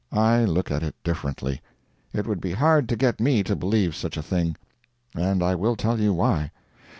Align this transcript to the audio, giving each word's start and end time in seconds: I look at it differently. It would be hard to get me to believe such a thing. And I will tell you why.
I 0.11 0.45
look 0.45 0.71
at 0.71 0.81
it 0.81 0.95
differently. 1.03 1.61
It 2.11 2.25
would 2.25 2.41
be 2.41 2.53
hard 2.53 2.89
to 2.89 2.95
get 2.95 3.19
me 3.19 3.43
to 3.43 3.55
believe 3.55 3.95
such 3.95 4.17
a 4.17 4.23
thing. 4.23 4.55
And 5.13 5.43
I 5.43 5.53
will 5.53 5.75
tell 5.75 5.99
you 5.99 6.11
why. 6.11 6.49